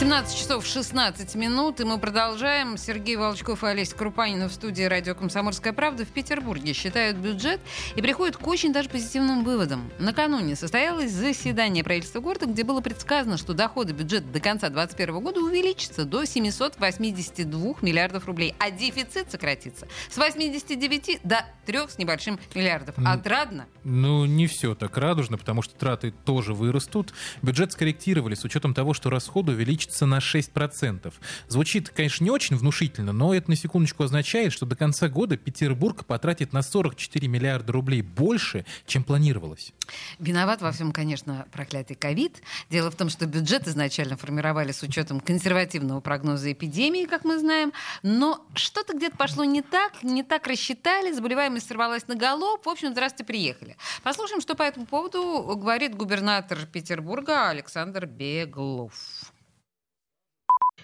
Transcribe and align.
17 0.00 0.34
часов 0.34 0.64
16 0.64 1.34
минут, 1.34 1.78
и 1.78 1.84
мы 1.84 1.98
продолжаем. 1.98 2.78
Сергей 2.78 3.16
Волчков 3.16 3.62
и 3.62 3.66
Олеся 3.66 3.94
Крупанина 3.94 4.48
в 4.48 4.52
студии 4.54 4.84
радио 4.84 5.14
«Комсомольская 5.14 5.74
правда» 5.74 6.06
в 6.06 6.08
Петербурге 6.08 6.72
считают 6.72 7.18
бюджет 7.18 7.60
и 7.96 8.00
приходят 8.00 8.38
к 8.38 8.46
очень 8.48 8.72
даже 8.72 8.88
позитивным 8.88 9.44
выводам. 9.44 9.90
Накануне 9.98 10.56
состоялось 10.56 11.12
заседание 11.12 11.84
правительства 11.84 12.20
города, 12.20 12.46
где 12.46 12.64
было 12.64 12.80
предсказано, 12.80 13.36
что 13.36 13.52
доходы 13.52 13.92
бюджета 13.92 14.26
до 14.28 14.40
конца 14.40 14.70
2021 14.70 15.22
года 15.22 15.40
увеличатся 15.40 16.06
до 16.06 16.24
782 16.24 17.74
миллиардов 17.82 18.24
рублей, 18.24 18.54
а 18.58 18.70
дефицит 18.70 19.30
сократится 19.30 19.86
с 20.08 20.16
89 20.16 21.20
до 21.24 21.44
3 21.66 21.78
с 21.90 21.98
небольшим 21.98 22.40
миллиардов. 22.54 22.94
Отрадно? 23.04 23.66
Ну, 23.84 24.24
не 24.24 24.46
все 24.46 24.74
так 24.74 24.96
радужно, 24.96 25.36
потому 25.36 25.60
что 25.60 25.74
траты 25.74 26.10
тоже 26.24 26.54
вырастут. 26.54 27.12
Бюджет 27.42 27.72
скорректировали 27.72 28.34
с 28.34 28.44
учетом 28.44 28.72
того, 28.72 28.94
что 28.94 29.10
расходы 29.10 29.52
увеличатся 29.52 29.89
увеличится 29.90 30.06
на 30.06 30.18
6%. 30.18 31.12
Звучит, 31.48 31.90
конечно, 31.90 32.24
не 32.24 32.30
очень 32.30 32.56
внушительно, 32.56 33.12
но 33.12 33.34
это 33.34 33.50
на 33.50 33.56
секундочку 33.56 34.04
означает, 34.04 34.52
что 34.52 34.66
до 34.66 34.76
конца 34.76 35.08
года 35.08 35.36
Петербург 35.36 36.04
потратит 36.04 36.52
на 36.52 36.62
44 36.62 37.28
миллиарда 37.28 37.72
рублей 37.72 38.02
больше, 38.02 38.64
чем 38.86 39.04
планировалось. 39.04 39.72
Виноват 40.18 40.62
во 40.62 40.72
всем, 40.72 40.92
конечно, 40.92 41.46
проклятый 41.52 41.96
ковид. 41.96 42.42
Дело 42.70 42.90
в 42.90 42.96
том, 42.96 43.08
что 43.08 43.26
бюджет 43.26 43.66
изначально 43.66 44.16
формировали 44.16 44.72
с 44.72 44.82
учетом 44.82 45.20
консервативного 45.20 46.00
прогноза 46.00 46.52
эпидемии, 46.52 47.06
как 47.06 47.24
мы 47.24 47.38
знаем, 47.38 47.72
но 48.02 48.46
что-то 48.54 48.96
где-то 48.96 49.16
пошло 49.16 49.44
не 49.44 49.62
так, 49.62 50.02
не 50.02 50.22
так 50.22 50.46
рассчитали, 50.46 51.12
заболеваемость 51.12 51.66
сорвалась 51.66 52.06
на 52.08 52.14
голов. 52.14 52.60
В 52.64 52.68
общем, 52.68 52.92
здравствуйте, 52.92 53.24
приехали. 53.24 53.76
Послушаем, 54.02 54.40
что 54.40 54.54
по 54.54 54.62
этому 54.62 54.86
поводу 54.86 55.56
говорит 55.56 55.96
губернатор 55.96 56.58
Петербурга 56.66 57.50
Александр 57.50 58.06
Беглов. 58.06 58.92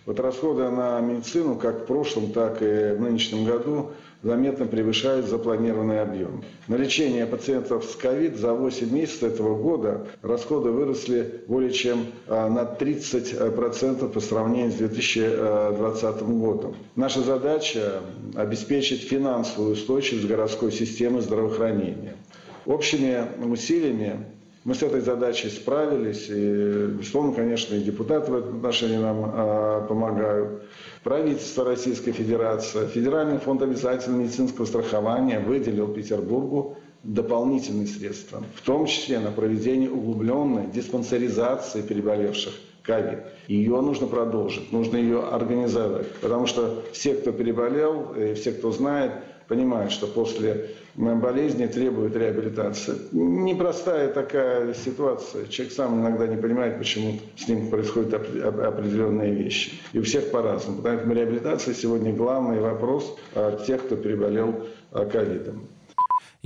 Вот 0.07 0.21
расходы 0.21 0.69
на 0.71 1.01
медицину 1.01 1.57
как 1.57 1.83
в 1.83 1.87
прошлом, 1.87 2.31
так 2.31 2.63
и 2.63 2.95
в 2.97 3.01
нынешнем 3.01 3.45
году 3.45 3.91
заметно 4.23 4.67
превышают 4.67 5.27
запланированный 5.27 6.01
объем. 6.01 6.45
На 6.69 6.77
лечение 6.77 7.27
пациентов 7.27 7.85
с 7.85 7.97
ковид 7.97 8.37
за 8.37 8.55
8 8.55 8.89
месяцев 8.89 9.35
этого 9.35 9.61
года 9.61 10.07
расходы 10.23 10.71
выросли 10.71 11.43
более 11.49 11.73
чем 11.73 12.07
а, 12.29 12.49
на 12.49 12.61
30% 12.61 14.09
по 14.09 14.21
сравнению 14.21 14.71
с 14.71 14.77
2020 14.77 16.23
годом. 16.23 16.77
Наша 16.95 17.23
задача– 17.23 18.01
обеспечить 18.37 19.09
финансовую 19.09 19.73
устойчивость 19.73 20.29
городской 20.29 20.71
системы 20.71 21.21
здравоохранения. 21.21 22.15
Общими 22.65 23.27
усилиями 23.45 24.25
мы 24.67 24.75
с 24.75 24.83
этой 24.83 25.01
задачей 25.01 25.49
справились, 25.49 26.27
и, 26.29 26.87
безусловно, 26.99 27.33
конечно, 27.35 27.77
и 27.77 27.81
депутаты 27.83 28.33
в 28.33 28.35
этом 28.35 28.57
отношении 28.57 28.97
нам 28.97 29.25
э, 29.33 29.87
помогают. 29.89 30.65
Правительство 31.05 31.65
Российской 31.65 32.11
Федерации, 32.11 32.85
Федеральный 32.89 33.39
фонд 33.39 33.63
обязательного 33.63 34.23
медицинского 34.23 34.67
страхования 34.67 35.39
выделил 35.39 35.87
Петербургу 35.87 36.79
дополнительные 37.05 37.87
средства, 37.87 38.43
в 38.57 38.63
том 38.63 38.87
числе 38.87 39.21
на 39.21 39.31
проведение 39.31 39.89
углубленной 39.89 40.67
диспансеризации 40.67 41.83
переболевших 41.83 42.53
ковид. 42.87 43.19
Ее 43.49 43.81
нужно 43.81 44.07
продолжить, 44.07 44.73
нужно 44.73 44.97
ее 44.97 45.23
организовать, 45.23 46.11
потому 46.21 46.47
что 46.47 46.83
все, 46.93 47.15
кто 47.15 47.33
переболел, 47.33 48.15
и 48.15 48.35
все, 48.35 48.53
кто 48.53 48.71
знает, 48.71 49.13
понимают, 49.49 49.93
что 49.93 50.07
после 50.07 50.71
болезни 50.95 51.67
требует 51.67 52.17
реабилитации. 52.17 52.95
Непростая 53.13 54.09
такая 54.09 54.75
ситуация. 54.75 55.47
Человек 55.47 55.75
сам 55.75 56.01
иногда 56.01 56.27
не 56.27 56.37
понимает, 56.37 56.79
почему 56.79 57.19
с 57.37 57.47
ним 57.49 57.71
происходят 57.71 58.15
определенные 58.15 59.35
вещи. 59.35 59.73
И 59.93 59.99
у 59.99 60.03
всех 60.03 60.31
по-разному. 60.31 60.83
Поэтому 60.83 61.15
реабилитация 61.15 61.75
сегодня 61.75 62.13
главный 62.13 62.61
вопрос 62.61 63.17
а, 63.35 63.57
тех, 63.65 63.85
кто 63.85 63.97
переболел 63.97 64.67
а, 64.91 65.05
ковидом. 65.05 65.69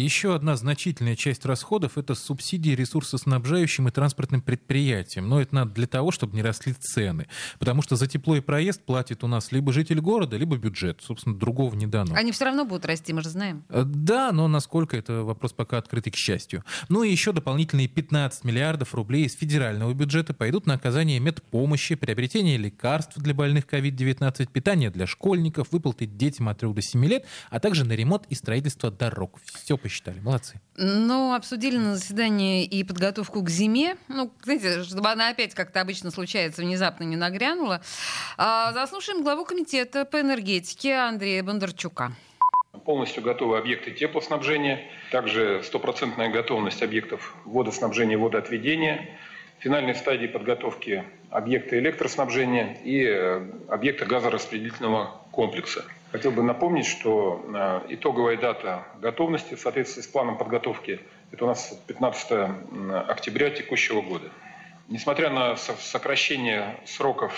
Еще 0.01 0.35
одна 0.35 0.57
значительная 0.57 1.15
часть 1.15 1.45
расходов– 1.45 1.93
это 1.99 2.15
субсидии 2.15 2.71
ресурсоснабжающим 2.71 3.89
и 3.89 3.91
транспортным 3.91 4.41
предприятиям. 4.41 5.29
Но 5.29 5.43
это 5.43 5.55
надо 5.55 5.73
для 5.73 5.87
того, 5.87 6.11
чтобы 6.11 6.37
не 6.37 6.43
росли 6.43 6.73
цены. 6.73 7.27
Потому 7.59 7.83
что 7.83 7.97
за 7.97 8.07
тепло 8.07 8.35
и 8.37 8.41
проезд 8.41 8.83
платит 8.83 9.23
у 9.25 9.27
нас 9.27 9.53
либо 9.53 9.75
житель 9.75 10.01
города, 10.01 10.39
либо 10.39 10.57
бюджет. 10.57 11.01
Собственно, 11.03 11.37
другого 11.37 11.75
не 11.75 11.87
дано. 11.87 12.15
Они 12.15 12.33
все 12.33 12.47
равно 12.47 12.65
будут 12.65 12.87
расти, 12.87 13.13
мы 13.13 13.21
же 13.21 13.29
знаем. 13.29 13.63
Э, 13.69 13.83
да, 13.85 14.33
но 14.33 14.49
насколько 14.49 14.97
это 14.97 15.23
вопрос 15.23 15.53
пока 15.53 15.77
открытый, 15.77 16.13
к 16.13 16.17
счастью. 16.17 16.65
Ну 16.89 17.03
и 17.03 17.11
еще 17.11 17.33
дополнительные 17.33 17.87
15 17.87 18.45
миллиардов 18.45 18.95
рублей 18.95 19.27
из 19.27 19.35
федерального 19.35 19.93
бюджета 19.93 20.33
пойдут 20.33 20.65
на 20.65 20.75
оказание 20.75 21.21
медпомощи, 21.21 21.95
приобретение 21.95 22.57
лекарств 22.57 23.19
для 23.19 23.35
больных 23.35 23.67
COVID-19, 23.67 24.51
питание 24.51 24.89
для 24.91 25.07
школьников, 25.07 25.73
выплаты 25.73 26.07
детям 26.07 26.49
от 26.49 26.61
3 26.61 26.73
до 26.73 26.81
7 26.81 27.05
лет, 27.05 27.27
а 27.51 27.61
также 27.61 27.85
на 27.85 27.93
ремонт 27.93 28.25
и 28.31 28.35
строительство 28.35 28.91
дорог. 28.91 29.39
Все 29.45 29.77
посчитали. 29.91 30.21
Молодцы. 30.21 30.61
Ну, 30.77 31.35
обсудили 31.35 31.77
на 31.77 31.97
заседании 31.97 32.65
и 32.65 32.85
подготовку 32.85 33.43
к 33.43 33.51
зиме. 33.51 33.97
Ну, 34.07 34.33
знаете, 34.45 34.85
чтобы 34.85 35.11
она 35.11 35.31
опять, 35.31 35.53
как-то 35.53 35.81
обычно 35.81 36.13
случается, 36.13 36.63
внезапно 36.63 37.03
не 37.03 37.17
нагрянула. 37.17 37.83
А, 38.39 38.73
заслушаем 38.73 39.25
главу 39.25 39.45
комитета 39.45 40.05
по 40.05 40.21
энергетике 40.21 40.95
Андрея 40.95 41.43
Бондарчука. 41.43 42.13
Полностью 42.85 43.25
готовы 43.25 43.59
объекты 43.59 43.91
теплоснабжения, 43.91 44.81
также 45.11 45.63
стопроцентная 45.65 46.31
готовность 46.31 46.83
объектов 46.83 47.35
водоснабжения 47.45 48.15
и 48.15 48.17
водоотведения, 48.17 49.19
финальной 49.59 49.97
стадии 49.97 50.29
подготовки 50.29 51.05
объекта 51.31 51.79
электроснабжения 51.81 52.79
и 52.85 53.05
э, 53.05 53.51
объекта 53.69 54.07
газораспределительного 54.07 55.21
комплекса. 55.33 55.85
Хотел 56.13 56.33
бы 56.33 56.43
напомнить, 56.43 56.87
что 56.87 57.45
э, 57.47 57.95
итоговая 57.95 58.37
дата 58.37 58.85
готовности 59.01 59.55
в 59.55 59.61
соответствии 59.61 60.03
с 60.03 60.09
планом 60.09 60.39
подготовки– 60.39 61.01
это 61.31 61.45
у 61.45 61.47
нас 61.47 61.81
15 61.87 62.51
октября 63.07 63.51
текущего 63.51 64.03
года. 64.03 64.29
Несмотря 64.89 65.31
на 65.31 65.55
сокращение 65.55 66.81
сроков, 66.85 67.33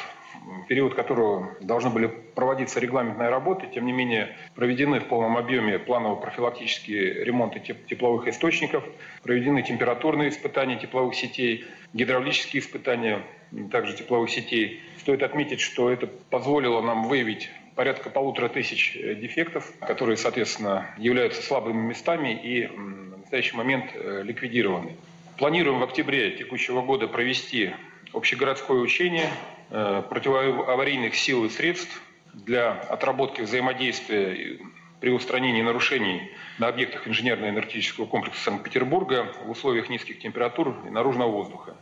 период 0.69 0.95
которого 0.95 1.55
должны 1.61 1.91
были 1.91 2.07
проводиться 2.07 2.81
регламентные 2.81 3.29
работы, 3.29 3.67
тем 3.67 3.85
не 3.85 3.93
менее 3.93 4.35
проведены 4.55 5.01
в 5.01 5.05
полном 5.05 5.37
объеме 5.37 5.79
планово-профилактические 5.79 7.25
ремонты 7.25 7.61
тепловых 7.61 8.27
источников, 8.27 8.85
проведены 9.23 9.63
температурные 9.63 10.31
испытания 10.31 10.77
тепловых 10.77 11.15
сетей, 11.15 11.67
гидравлические 11.93 12.63
испытания 12.63 13.23
также 13.71 13.95
тепловых 13.95 14.31
сетей. 14.31 14.83
Стоит 15.01 15.23
отметить, 15.23 15.61
что 15.61 15.91
это 15.91 16.07
позволило 16.07 16.81
нам 16.81 17.05
выявить 17.05 17.51
порядка 17.75 18.11
полутора 18.11 18.49
тысяч 18.49 18.97
э, 18.97 19.15
дефектов, 19.15 19.73
которые, 19.81 20.17
соответственно, 20.17 20.95
являются 20.99 21.43
слабыми 21.43 21.81
местами 21.89 22.39
и 22.43 22.67
в 22.67 23.19
настоящий 23.19 23.57
момент 23.57 23.91
э, 23.95 24.23
ликвидированы. 24.25 24.97
Планируем 25.39 25.81
в 25.81 25.83
октябре 25.83 26.33
текущего 26.33 26.83
года 26.83 27.09
провести 27.09 27.73
общегородское 28.13 28.77
учение 28.77 29.31
э, 29.71 30.03
противоаварийных 30.09 31.15
сил 31.15 31.45
и 31.45 31.49
средств 31.49 32.03
для 32.35 32.73
отработки 32.73 33.43
взаимодействия 33.43 34.59
при 35.01 35.11
устранении 35.11 35.63
нарушений 35.63 36.31
на 36.59 36.69
объектах 36.69 37.09
инженерно-энергетического 37.09 38.07
комплекса 38.07 38.45
Санкт-Петербурга 38.45 39.33
в 39.45 39.51
условиях 39.51 39.89
низких 39.89 40.21
температур 40.21 40.77
и 40.87 40.91
наружного 40.91 41.31
воздуха. 41.31 41.77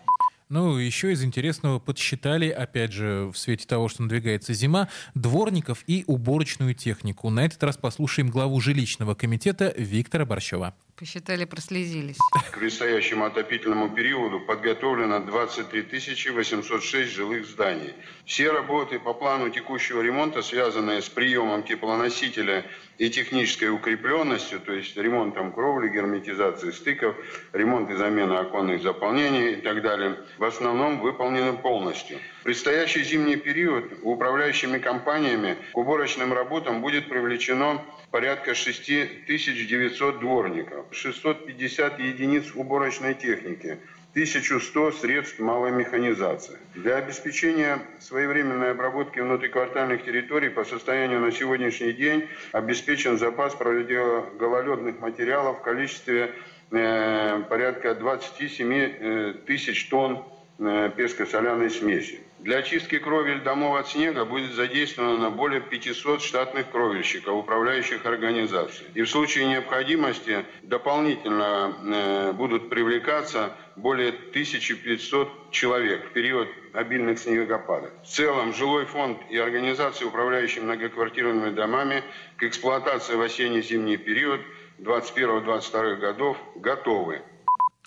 Ну, 0.51 0.79
еще 0.79 1.13
из 1.13 1.23
интересного 1.23 1.79
подсчитали, 1.79 2.49
опять 2.49 2.93
же, 2.93 3.31
в 3.33 3.39
свете 3.39 3.69
того, 3.69 3.89
что 3.89 4.03
надвигается 4.03 4.53
зима, 4.53 4.89
дворников 5.15 5.85
и 5.87 6.03
уборочную 6.09 6.75
технику. 6.75 7.31
На 7.31 7.45
этот 7.45 7.63
раз 7.63 7.77
послушаем 7.77 8.31
главу 8.31 8.61
жилищного 8.61 9.15
комитета 9.15 9.73
Виктора 9.77 10.25
Борщева. 10.25 10.75
Посчитали, 11.01 11.47
прослезились. 11.47 12.19
К 12.53 12.59
предстоящему 12.59 13.25
отопительному 13.25 13.89
периоду 13.89 14.39
подготовлено 14.39 15.21
23 15.21 16.31
806 16.31 17.11
жилых 17.11 17.47
зданий. 17.47 17.95
Все 18.27 18.53
работы 18.53 18.99
по 18.99 19.15
плану 19.15 19.49
текущего 19.49 20.03
ремонта, 20.03 20.43
связанные 20.43 21.01
с 21.01 21.09
приемом 21.09 21.63
теплоносителя 21.63 22.67
и 22.99 23.09
технической 23.09 23.71
укрепленностью, 23.71 24.61
то 24.61 24.75
есть 24.75 24.95
ремонтом 24.95 25.53
кровли, 25.53 25.89
герметизацией 25.89 26.75
стыков, 26.75 27.17
ремонт 27.55 27.91
и 27.91 27.95
замена 27.95 28.41
оконных 28.41 28.83
заполнений 28.83 29.53
и 29.53 29.57
так 29.57 29.81
далее, 29.81 30.19
в 30.37 30.45
основном 30.45 31.01
выполнены 31.01 31.55
полностью. 31.55 32.19
В 32.41 32.43
предстоящий 32.43 33.05
зимний 33.05 33.37
период 33.37 33.85
управляющими 34.03 34.77
компаниями 34.77 35.57
к 35.73 35.79
уборочным 35.79 36.35
работам 36.35 36.83
будет 36.83 37.09
привлечено 37.09 37.83
порядка 38.11 38.55
6900 38.55 40.19
дворников, 40.21 40.87
650 40.91 41.99
единиц 42.01 42.53
уборочной 42.55 43.15
техники, 43.15 43.79
1100 44.13 44.93
средств 44.93 45.39
малой 45.39 45.71
механизации. 45.71 46.59
Для 46.75 46.97
обеспечения 46.97 47.79
своевременной 48.01 48.73
обработки 48.73 49.21
внутриквартальных 49.21 50.05
территорий 50.05 50.49
по 50.49 50.65
состоянию 50.65 51.21
на 51.21 51.31
сегодняшний 51.31 51.93
день 51.93 52.27
обеспечен 52.51 53.19
запас 53.19 53.55
противогололедных 53.55 54.99
материалов 54.99 55.59
в 55.59 55.63
количестве 55.63 56.35
э, 56.73 57.43
порядка 57.49 57.95
27 57.95 58.73
э, 58.73 59.35
тысяч 59.47 59.89
тонн 59.89 60.25
э, 60.61 60.91
песко-соляной 60.97 61.71
смеси. 61.71 62.21
Для 62.41 62.59
очистки 62.59 62.99
кровель 62.99 63.43
домов 63.43 63.79
от 63.79 63.89
снега 63.89 64.25
будет 64.25 64.53
задействовано 64.53 65.31
более 65.31 65.61
500 65.61 66.23
штатных 66.23 66.71
кровельщиков, 66.71 67.35
управляющих 67.35 68.07
организаций. 68.07 68.87
И 68.95 69.03
в 69.03 69.11
случае 69.11 69.47
необходимости 69.47 70.47
дополнительно 70.63 71.75
э, 71.85 72.33
будут 72.33 72.71
привлекаться 72.71 73.53
более 73.77 74.09
1500 74.09 75.51
человек 75.51 76.07
в 76.07 76.13
период 76.13 76.49
обильных 76.73 77.19
снегопадов. 77.19 77.91
В 78.03 78.07
целом, 78.07 78.55
жилой 78.55 78.87
фонд 78.87 79.19
и 79.29 79.37
организации, 79.37 80.07
управляющие 80.07 80.63
многоквартирными 80.65 81.55
домами, 81.55 82.03
к 82.37 82.45
эксплуатации 82.45 83.17
в 83.17 83.21
осенне-зимний 83.21 83.99
период 83.99 84.41
2021-2022 84.79 85.97
годов 85.97 86.39
готовы. 86.57 87.21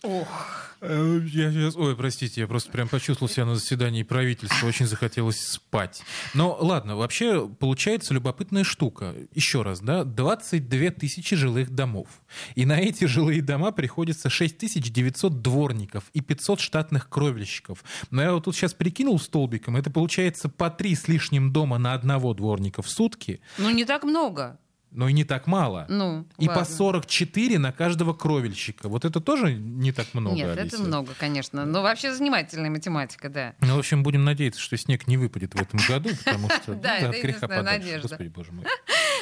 Ох. 0.03 0.72
Э, 0.85 1.21
я 1.31 1.49
сейчас, 1.51 1.77
ой, 1.77 1.95
простите, 1.95 2.41
я 2.41 2.47
просто 2.47 2.69
прям 2.69 2.89
почувствовал 2.89 3.31
себя 3.31 3.45
на 3.45 3.55
заседании 3.55 4.03
правительства, 4.03 4.67
очень 4.67 4.85
захотелось 4.85 5.39
спать. 5.39 6.03
Но 6.33 6.57
ладно, 6.59 6.97
вообще 6.97 7.47
получается 7.47 8.13
любопытная 8.13 8.65
штука. 8.65 9.15
Еще 9.33 9.61
раз, 9.61 9.79
да, 9.79 10.03
22 10.03 10.91
тысячи 10.91 11.35
жилых 11.37 11.69
домов. 11.69 12.07
И 12.55 12.65
на 12.65 12.79
эти 12.79 13.05
жилые 13.05 13.41
дома 13.41 13.71
приходится 13.71 14.29
6900 14.29 15.41
дворников 15.41 16.03
и 16.13 16.19
500 16.19 16.59
штатных 16.59 17.07
кровельщиков. 17.07 17.83
Но 18.11 18.21
я 18.21 18.33
вот 18.33 18.43
тут 18.43 18.55
сейчас 18.55 18.73
прикинул 18.73 19.19
столбиком, 19.19 19.77
это 19.77 19.89
получается 19.89 20.49
по 20.49 20.69
три 20.69 20.95
с 20.95 21.07
лишним 21.07 21.53
дома 21.53 21.77
на 21.77 21.93
одного 21.93 22.33
дворника 22.33 22.81
в 22.81 22.89
сутки. 22.89 23.39
Ну, 23.57 23.69
не 23.69 23.85
так 23.85 24.03
много 24.03 24.59
но 24.93 25.09
и 25.09 25.13
не 25.13 25.23
так 25.23 25.47
мало. 25.47 25.85
Ну, 25.89 26.25
и 26.37 26.47
ладно. 26.47 26.63
по 26.63 26.69
44 26.69 27.59
на 27.59 27.71
каждого 27.71 28.13
кровельщика. 28.13 28.87
Вот 28.89 29.05
это 29.05 29.19
тоже 29.19 29.53
не 29.53 29.91
так 29.91 30.07
много, 30.13 30.35
Нет, 30.35 30.57
Алиса. 30.57 30.75
это 30.75 30.85
много, 30.85 31.13
конечно. 31.17 31.65
Но 31.65 31.81
вообще 31.81 32.13
занимательная 32.13 32.69
математика, 32.69 33.29
да. 33.29 33.55
Ну, 33.61 33.75
в 33.75 33.79
общем, 33.79 34.03
будем 34.03 34.23
надеяться, 34.23 34.61
что 34.61 34.77
снег 34.77 35.07
не 35.07 35.17
выпадет 35.17 35.53
в 35.55 35.61
этом 35.61 35.79
году, 35.87 36.09
потому 36.23 36.49
что 36.49 36.73
Да, 36.83 36.97
ну, 37.01 37.07
это 37.07 37.17
единственная 37.17 37.63
надежда. 37.63 38.07
Господи, 38.07 38.27
боже 38.29 38.51
мой. 38.51 38.65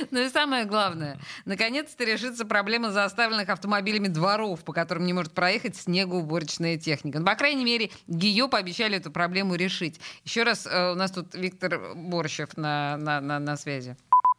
Ну 0.10 0.20
и 0.20 0.30
самое 0.30 0.66
главное, 0.66 1.20
наконец-то 1.46 2.04
решится 2.04 2.44
проблема 2.44 2.92
заставленных 2.92 3.50
автомобилями 3.50 4.08
дворов, 4.08 4.64
по 4.64 4.74
которым 4.74 5.06
не 5.06 5.14
может 5.14 5.34
проехать 5.34 5.76
снегоуборочная 5.76 6.78
техника. 6.78 7.20
Ну, 7.20 7.26
по 7.26 7.36
крайней 7.36 7.64
мере, 7.66 7.92
ГИО 8.08 8.48
пообещали 8.48 8.98
эту 8.98 9.12
проблему 9.12 9.56
решить. 9.56 10.00
Еще 10.24 10.42
раз, 10.44 10.66
э, 10.66 10.92
у 10.94 10.96
нас 10.96 11.12
тут 11.12 11.36
Виктор 11.36 11.94
Борщев 11.96 12.58
на, 12.58 12.98
на, 12.98 13.22
на, 13.22 13.40
на 13.40 13.58
связи. 13.58 13.96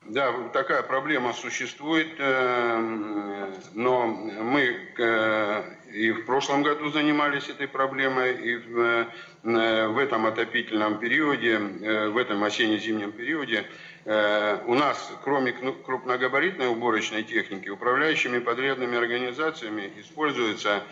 Да, 0.07 0.35
такая 0.53 0.83
проблема 0.83 1.33
существует, 1.33 2.09
э, 2.19 3.53
но 3.75 4.07
мы 4.07 4.77
э, 4.99 5.63
и 5.93 6.11
в 6.11 6.27
прошлом 6.27 6.65
году 6.65 6.91
занимались 6.91 7.49
этой 7.49 7.69
проблемой, 7.69 8.35
и 8.35 8.57
в, 8.57 9.07
э, 9.45 10.03
этом 10.03 10.27
отопительном 10.27 10.99
периоде, 10.99 11.59
в 11.59 12.17
этом 12.17 12.43
осенне-зимнем 12.43 13.13
периоде 13.13 13.65
у 14.05 14.75
нас, 14.75 15.13
кроме 15.23 15.53
крупногабаритной 15.53 16.67
уборочной 16.69 17.23
техники, 17.23 17.69
управляющими 17.69 18.41
подрядными 18.41 18.99
организациями 18.99 19.93
используется 19.97 20.83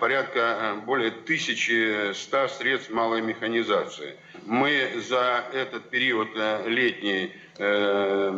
порядка 0.00 0.74
более 0.84 1.08
1100 1.08 2.48
средств 2.48 2.90
малой 2.90 3.22
механизации. 3.22 4.16
Мы 4.46 5.02
за 5.08 5.44
этот 5.52 5.90
период 5.90 6.28
летний 6.66 7.32
Э, 7.58 8.30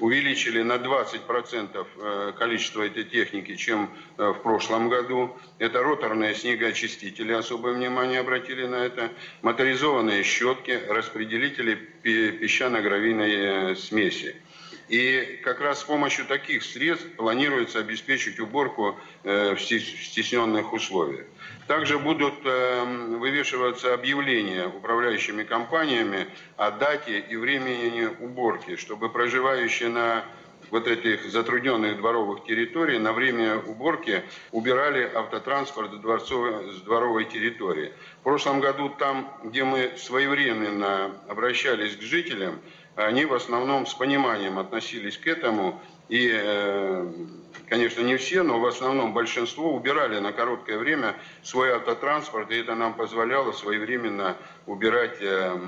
увеличили 0.00 0.60
на 0.60 0.74
20% 0.74 1.86
э, 1.96 2.32
количество 2.38 2.82
этой 2.82 3.04
техники, 3.04 3.56
чем 3.56 3.90
э, 4.18 4.28
в 4.32 4.42
прошлом 4.42 4.90
году. 4.90 5.34
Это 5.58 5.82
роторные 5.82 6.34
снегоочистители, 6.34 7.32
особое 7.32 7.72
внимание 7.72 8.20
обратили 8.20 8.66
на 8.66 8.84
это, 8.84 9.12
моторизованные 9.40 10.22
щетки, 10.24 10.78
распределители 10.88 11.74
песчано-гравийной 12.02 13.76
смеси. 13.76 14.36
И 14.88 15.40
как 15.42 15.60
раз 15.60 15.80
с 15.80 15.84
помощью 15.84 16.26
таких 16.26 16.62
средств 16.62 17.06
планируется 17.16 17.80
обеспечить 17.80 18.38
уборку 18.38 18.96
в 19.24 19.58
стесненных 19.58 20.72
условиях. 20.72 21.26
Также 21.66 21.98
будут 21.98 22.34
эм, 22.44 23.18
вывешиваться 23.18 23.92
объявления 23.92 24.68
управляющими 24.68 25.42
компаниями 25.42 26.28
о 26.56 26.70
дате 26.70 27.18
и 27.18 27.34
времени 27.34 28.08
уборки, 28.20 28.76
чтобы 28.76 29.08
проживающие 29.08 29.88
на 29.88 30.24
вот 30.70 30.86
этих 30.86 31.24
затрудненных 31.30 31.98
дворовых 31.98 32.44
территорий 32.44 32.98
на 32.98 33.12
время 33.12 33.58
уборки 33.58 34.22
убирали 34.52 35.10
автотранспорт 35.12 35.92
с 35.92 36.80
дворовой 36.82 37.24
территории. 37.24 37.92
В 38.20 38.24
прошлом 38.24 38.60
году 38.60 38.88
там, 38.88 39.32
где 39.44 39.64
мы 39.64 39.92
своевременно 39.96 41.12
обращались 41.28 41.96
к 41.96 42.00
жителям, 42.00 42.60
они 42.96 43.24
в 43.24 43.34
основном 43.34 43.86
с 43.86 43.94
пониманием 43.94 44.58
относились 44.58 45.18
к 45.18 45.26
этому 45.26 45.80
и 46.08 46.30
э, 46.32 47.12
конечно, 47.68 48.02
не 48.02 48.16
все, 48.16 48.42
но 48.42 48.60
в 48.60 48.66
основном 48.66 49.12
большинство 49.12 49.74
убирали 49.74 50.18
на 50.18 50.32
короткое 50.32 50.78
время 50.78 51.16
свой 51.42 51.72
автотранспорт, 51.72 52.50
и 52.50 52.56
это 52.56 52.74
нам 52.74 52.94
позволяло 52.94 53.52
своевременно 53.52 54.36
убирать 54.66 55.18
э, 55.20 55.58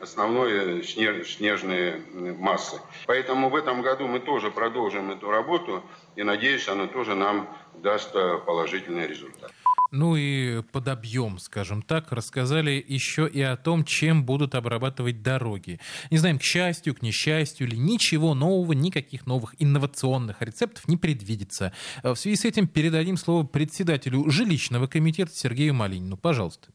основные 0.00 0.82
снежные 0.82 2.02
массы. 2.38 2.80
Поэтому 3.06 3.48
в 3.48 3.56
этом 3.56 3.82
году 3.82 4.06
мы 4.06 4.20
тоже 4.20 4.50
продолжим 4.50 5.10
эту 5.10 5.30
работу, 5.30 5.82
и 6.16 6.22
надеюсь, 6.22 6.68
она 6.68 6.86
тоже 6.86 7.14
нам 7.14 7.48
даст 7.74 8.14
э, 8.14 8.38
положительный 8.44 9.06
результат. 9.06 9.52
Ну 9.90 10.16
и 10.16 10.62
под 10.72 10.88
объем, 10.88 11.38
скажем 11.38 11.82
так, 11.82 12.12
рассказали 12.12 12.84
еще 12.86 13.28
и 13.28 13.40
о 13.40 13.56
том, 13.56 13.84
чем 13.84 14.24
будут 14.24 14.54
обрабатывать 14.54 15.22
дороги. 15.22 15.80
Не 16.10 16.18
знаем, 16.18 16.38
к 16.38 16.42
счастью, 16.42 16.94
к 16.94 17.02
несчастью 17.02 17.66
или 17.66 17.76
ничего 17.76 18.34
нового, 18.34 18.72
никаких 18.72 19.26
новых 19.26 19.54
инновационных 19.58 20.42
рецептов 20.42 20.88
не 20.88 20.96
предвидится. 20.96 21.72
В 22.02 22.16
связи 22.16 22.36
с 22.36 22.44
этим 22.44 22.68
передадим 22.68 23.16
слово 23.16 23.46
председателю 23.46 24.28
жилищного 24.30 24.86
комитета 24.86 25.32
Сергею 25.34 25.74
Малинину. 25.74 26.16
Пожалуйста. 26.16 26.68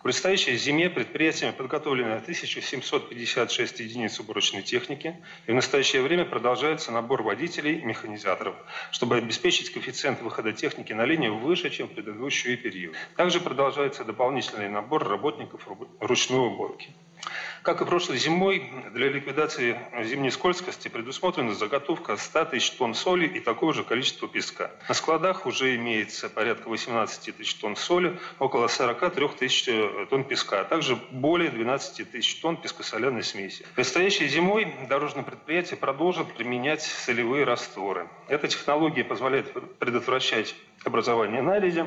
В 0.00 0.02
предстоящей 0.02 0.56
зиме 0.56 0.88
предприятиями 0.88 1.52
подготовлено 1.52 2.16
1756 2.16 3.80
единиц 3.80 4.18
уборочной 4.18 4.62
техники, 4.62 5.22
и 5.46 5.52
в 5.52 5.54
настоящее 5.54 6.00
время 6.00 6.24
продолжается 6.24 6.90
набор 6.90 7.22
водителей, 7.22 7.82
механизаторов, 7.82 8.56
чтобы 8.92 9.18
обеспечить 9.18 9.70
коэффициент 9.70 10.22
выхода 10.22 10.54
техники 10.54 10.94
на 10.94 11.04
линию 11.04 11.36
выше, 11.36 11.68
чем 11.68 11.86
в 11.86 11.92
предыдущий 11.92 12.56
период. 12.56 12.96
Также 13.14 13.40
продолжается 13.40 14.02
дополнительный 14.02 14.70
набор 14.70 15.06
работников 15.06 15.68
ручной 15.98 16.46
уборки. 16.46 16.94
Как 17.62 17.82
и 17.82 17.84
прошлой 17.84 18.18
зимой, 18.18 18.70
для 18.92 19.08
ликвидации 19.08 19.78
зимней 20.02 20.30
скользкости 20.30 20.88
предусмотрена 20.88 21.54
заготовка 21.54 22.16
100 22.16 22.44
тысяч 22.46 22.70
тонн 22.72 22.94
соли 22.94 23.26
и 23.26 23.40
такое 23.40 23.74
же 23.74 23.84
количество 23.84 24.28
песка. 24.28 24.70
На 24.88 24.94
складах 24.94 25.46
уже 25.46 25.76
имеется 25.76 26.30
порядка 26.30 26.68
18 26.68 27.36
тысяч 27.36 27.54
тонн 27.56 27.76
соли, 27.76 28.18
около 28.38 28.68
43 28.68 29.28
тысяч 29.38 29.68
э, 29.68 30.06
тонн 30.08 30.24
песка, 30.24 30.60
а 30.60 30.64
также 30.64 30.96
более 31.10 31.50
12 31.50 32.10
тысяч 32.10 32.40
тонн 32.40 32.56
пескосоляной 32.56 33.22
смеси. 33.22 33.66
Предстоящей 33.74 34.28
зимой 34.28 34.74
дорожные 34.88 35.24
предприятия 35.24 35.76
продолжат 35.76 36.32
применять 36.34 36.82
солевые 36.82 37.44
растворы. 37.44 38.08
Эта 38.28 38.48
технология 38.48 39.04
позволяет 39.04 39.52
предотвращать 39.78 40.54
образование 40.84 41.42
наледи, 41.42 41.84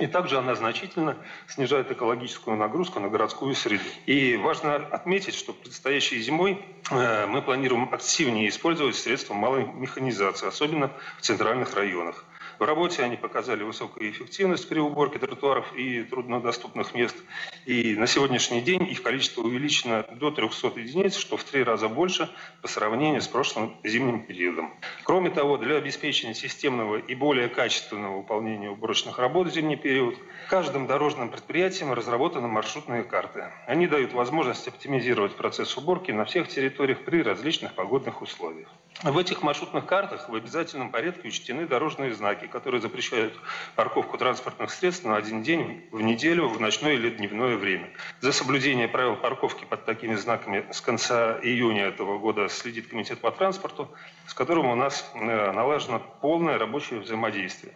и 0.00 0.06
также 0.06 0.38
она 0.38 0.54
значительно 0.54 1.16
снижает 1.46 1.90
экологическую 1.90 2.56
нагрузку 2.56 3.00
на 3.00 3.08
городскую 3.08 3.54
среду. 3.54 3.84
И 4.06 4.36
важно 4.36 4.76
отметить, 4.76 5.34
что 5.34 5.52
предстоящей 5.52 6.20
зимой 6.20 6.64
э, 6.90 7.26
мы 7.26 7.42
планируем 7.42 7.92
активнее 7.92 8.48
использовать 8.48 8.96
средства 8.96 9.34
малой 9.34 9.64
механизации, 9.64 10.48
особенно 10.48 10.90
в 11.18 11.22
центральных 11.22 11.74
районах. 11.74 12.24
В 12.60 12.62
работе 12.62 13.02
они 13.02 13.16
показали 13.16 13.62
высокую 13.62 14.10
эффективность 14.10 14.68
при 14.68 14.78
уборке 14.78 15.18
тротуаров 15.18 15.74
и 15.74 16.02
труднодоступных 16.02 16.94
мест. 16.94 17.16
И 17.64 17.94
на 17.96 18.06
сегодняшний 18.06 18.60
день 18.60 18.82
их 18.82 19.02
количество 19.02 19.40
увеличено 19.40 20.04
до 20.16 20.30
300 20.30 20.78
единиц, 20.78 21.16
что 21.16 21.38
в 21.38 21.44
три 21.44 21.62
раза 21.62 21.88
больше 21.88 22.28
по 22.60 22.68
сравнению 22.68 23.22
с 23.22 23.28
прошлым 23.28 23.78
зимним 23.82 24.26
периодом. 24.26 24.74
Кроме 25.04 25.30
того, 25.30 25.56
для 25.56 25.76
обеспечения 25.76 26.34
системного 26.34 26.96
и 26.98 27.14
более 27.14 27.48
качественного 27.48 28.18
выполнения 28.18 28.68
уборочных 28.68 29.18
работ 29.18 29.48
в 29.48 29.54
зимний 29.54 29.76
период, 29.76 30.18
каждым 30.50 30.86
дорожным 30.86 31.30
предприятием 31.30 31.94
разработаны 31.94 32.48
маршрутные 32.48 33.04
карты. 33.04 33.44
Они 33.66 33.86
дают 33.86 34.12
возможность 34.12 34.68
оптимизировать 34.68 35.34
процесс 35.34 35.78
уборки 35.78 36.10
на 36.10 36.26
всех 36.26 36.48
территориях 36.48 37.06
при 37.06 37.22
различных 37.22 37.72
погодных 37.72 38.20
условиях. 38.20 38.68
В 39.02 39.16
этих 39.16 39.42
маршрутных 39.42 39.86
картах 39.86 40.28
в 40.28 40.34
обязательном 40.34 40.90
порядке 40.90 41.28
учтены 41.28 41.66
дорожные 41.66 42.12
знаки, 42.12 42.46
которые 42.46 42.82
запрещают 42.82 43.32
парковку 43.74 44.18
транспортных 44.18 44.70
средств 44.70 45.06
на 45.06 45.16
один 45.16 45.42
день 45.42 45.88
в 45.90 46.02
неделю, 46.02 46.48
в 46.48 46.60
ночное 46.60 46.92
или 46.92 47.08
дневное 47.08 47.56
время. 47.56 47.88
За 48.20 48.30
соблюдение 48.30 48.88
правил 48.88 49.16
парковки 49.16 49.64
под 49.64 49.86
такими 49.86 50.16
знаками 50.16 50.66
с 50.70 50.82
конца 50.82 51.38
июня 51.42 51.86
этого 51.86 52.18
года 52.18 52.50
следит 52.50 52.88
Комитет 52.88 53.20
по 53.20 53.30
транспорту, 53.30 53.88
с 54.26 54.34
которым 54.34 54.66
у 54.66 54.74
нас 54.74 55.10
э, 55.14 55.52
налажено 55.52 56.02
полное 56.20 56.58
рабочее 56.58 57.00
взаимодействие. 57.00 57.72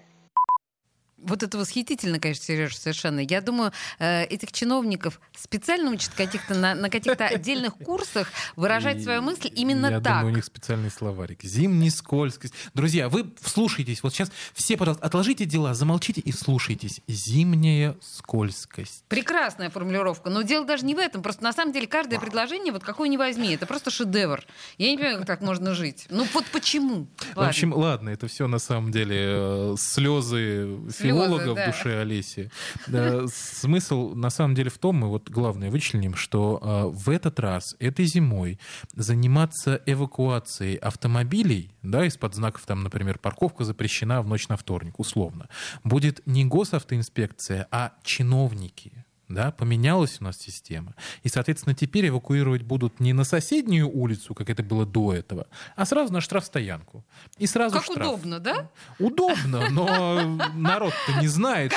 Вот 1.25 1.43
это 1.43 1.59
восхитительно, 1.59 2.19
конечно, 2.19 2.45
Сереж, 2.45 2.77
совершенно. 2.77 3.21
Я 3.21 3.41
думаю, 3.41 3.73
э, 3.99 4.25
этих 4.25 4.53
чиновников 4.53 5.21
специально 5.37 5.91
учат 5.91 6.13
каких-то 6.15 6.55
на, 6.55 6.75
на 6.75 6.91
каких-то 6.91 7.27
отдельных 7.35 7.75
курсах 7.77 8.29
выражать 8.57 9.03
свою 9.03 9.23
мысль 9.23 9.51
именно 9.55 9.87
Я 9.87 10.01
так. 10.01 10.19
думаю, 10.19 10.33
у 10.33 10.37
них 10.37 10.45
специальный 10.45 10.91
словарик. 10.91 11.43
Зимний 11.43 11.91
скользкость. 11.91 12.55
Друзья, 12.75 13.09
вы 13.09 13.33
вслушайтесь. 13.41 14.03
Вот 14.03 14.13
сейчас 14.13 14.31
все, 14.53 14.77
пожалуйста, 14.77 15.05
отложите 15.05 15.45
дела, 15.45 15.75
замолчите 15.75 16.21
и 16.21 16.33
слушайтесь. 16.33 17.01
Зимняя 17.09 17.97
скользкость. 18.01 19.05
Прекрасная 19.09 19.71
формулировка. 19.71 20.31
Но 20.31 20.43
дело 20.43 20.65
даже 20.65 20.85
не 20.85 20.95
в 20.95 20.99
этом. 20.99 21.23
Просто 21.23 21.43
на 21.43 21.53
самом 21.53 21.73
деле 21.73 21.87
каждое 21.87 22.21
предложение, 22.21 22.73
вот 22.73 22.85
какое 22.85 23.09
не 23.09 23.19
возьми, 23.19 23.55
это 23.55 23.67
просто 23.67 23.91
шедевр. 23.91 24.45
Я 24.79 24.91
не 24.91 24.97
понимаю, 24.97 25.19
как 25.19 25.27
так 25.27 25.41
можно 25.41 25.75
жить. 25.75 26.07
Ну 26.11 26.27
вот 26.33 26.45
почему? 26.47 27.07
В 27.35 27.41
общем, 27.41 27.73
ладно, 27.75 28.11
это 28.11 28.29
все 28.29 28.47
на 28.47 28.59
самом 28.59 28.91
деле 28.91 29.17
э, 29.21 29.75
слезы 29.79 30.79
филолога 31.15 31.55
да. 31.55 31.63
в 31.63 31.67
душе 31.67 32.01
Олеси. 32.01 32.51
Да, 32.87 33.27
смысл 33.29 34.15
на 34.15 34.31
самом 34.31 34.55
деле 34.55 34.71
в 34.71 34.79
том, 34.79 34.97
мы 34.97 35.09
вот 35.09 35.31
главное 35.31 35.71
вычленим, 35.71 36.15
что 36.15 36.61
э, 36.63 36.97
в 36.97 37.11
этот 37.11 37.41
раз, 37.41 37.77
этой 37.79 38.07
зимой, 38.07 38.59
заниматься 38.95 39.81
эвакуацией 39.87 40.77
автомобилей, 40.77 41.71
да, 41.83 42.05
из-под 42.07 42.35
знаков 42.35 42.63
там, 42.67 42.83
например, 42.83 43.19
парковка 43.19 43.65
запрещена 43.65 44.23
в 44.23 44.29
ночь 44.29 44.49
на 44.49 44.57
вторник, 44.57 44.99
условно, 44.99 45.49
будет 45.83 46.21
не 46.27 46.45
госавтоинспекция, 46.45 47.67
а 47.71 47.93
чиновники. 48.03 49.04
Да, 49.29 49.51
поменялась 49.53 50.19
у 50.21 50.25
нас 50.25 50.37
система. 50.37 50.95
И, 51.23 51.29
соответственно, 51.29 51.75
теперь 51.75 52.09
эвакуировать 52.09 52.63
будут 52.63 53.01
не 53.01 53.13
на 53.15 53.25
соседнюю 53.25 53.89
улицу, 53.89 54.35
как 54.35 54.51
это 54.51 54.63
было 54.63 54.85
до 54.85 55.15
этого, 55.15 55.47
а 55.77 55.87
сразу 55.87 56.13
на 56.13 56.21
штрафстоянку. 56.21 57.05
И 57.39 57.47
сразу 57.47 57.77
Как 57.77 57.85
штраф. 57.85 58.07
удобно, 58.07 58.39
да? 58.39 58.71
Удобно, 58.99 59.71
но 59.71 60.39
народ-то 60.55 61.21
не 61.21 61.27
знает, 61.29 61.71
Как 61.71 61.73